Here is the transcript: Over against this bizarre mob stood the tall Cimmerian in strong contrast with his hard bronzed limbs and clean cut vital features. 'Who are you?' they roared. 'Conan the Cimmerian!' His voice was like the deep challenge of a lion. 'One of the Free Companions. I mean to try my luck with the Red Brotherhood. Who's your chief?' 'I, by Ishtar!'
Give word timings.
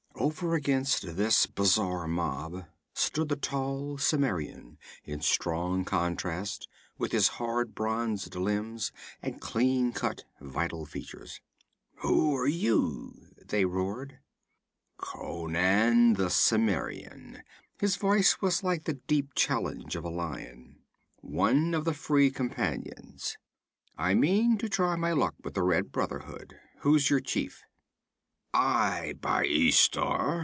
Over 0.15 0.53
against 0.53 1.15
this 1.17 1.47
bizarre 1.47 2.07
mob 2.07 2.65
stood 2.93 3.27
the 3.27 3.35
tall 3.35 3.97
Cimmerian 3.97 4.77
in 5.03 5.19
strong 5.19 5.83
contrast 5.83 6.67
with 6.99 7.11
his 7.11 7.27
hard 7.39 7.73
bronzed 7.73 8.35
limbs 8.35 8.91
and 9.23 9.41
clean 9.41 9.91
cut 9.91 10.23
vital 10.39 10.85
features. 10.85 11.41
'Who 11.97 12.37
are 12.37 12.47
you?' 12.47 13.33
they 13.43 13.65
roared. 13.65 14.19
'Conan 14.97 16.13
the 16.13 16.29
Cimmerian!' 16.29 17.41
His 17.79 17.95
voice 17.95 18.39
was 18.41 18.61
like 18.63 18.83
the 18.83 18.93
deep 19.07 19.33
challenge 19.33 19.95
of 19.95 20.03
a 20.05 20.09
lion. 20.09 20.83
'One 21.21 21.73
of 21.73 21.83
the 21.83 21.95
Free 21.95 22.29
Companions. 22.29 23.37
I 23.97 24.13
mean 24.13 24.59
to 24.59 24.69
try 24.69 24.95
my 24.95 25.13
luck 25.13 25.33
with 25.43 25.55
the 25.55 25.63
Red 25.63 25.91
Brotherhood. 25.91 26.59
Who's 26.81 27.09
your 27.09 27.21
chief?' 27.21 27.63
'I, 28.53 29.13
by 29.21 29.45
Ishtar!' 29.45 30.39